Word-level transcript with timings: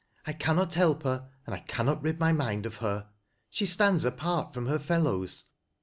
I 0.25 0.33
cannot 0.33 0.73
help 0.73 1.03
her 1.03 1.29
and 1.45 1.53
I 1.53 1.59
cannot 1.59 2.01
rid 2.01 2.19
my 2.19 2.31
mind 2.31 2.65
of 2.65 2.77
her. 2.77 3.09
She 3.51 3.67
stands 3.67 4.03
apart 4.03 4.51
from 4.51 4.65
her 4.65 4.79
fellows. 4.79 5.43